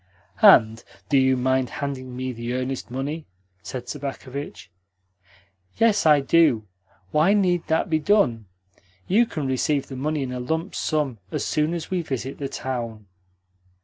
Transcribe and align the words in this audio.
"And 0.41 0.83
do 1.09 1.17
you 1.19 1.37
mind 1.37 1.69
handing 1.69 2.17
me 2.17 2.31
the 2.31 2.53
earnest 2.55 2.89
money?" 2.89 3.27
said 3.61 3.87
Sobakevitch. 3.87 4.71
"Yes, 5.77 6.07
I 6.07 6.21
do. 6.21 6.65
Why 7.11 7.35
need 7.35 7.67
that 7.67 7.87
be 7.87 7.99
done? 7.99 8.47
You 9.07 9.27
can 9.27 9.45
receive 9.45 9.89
the 9.89 9.95
money 9.95 10.23
in 10.23 10.31
a 10.31 10.39
lump 10.39 10.73
sum 10.73 11.19
as 11.31 11.45
soon 11.45 11.75
as 11.75 11.91
we 11.91 12.01
visit 12.01 12.39
the 12.39 12.49
town." 12.49 13.05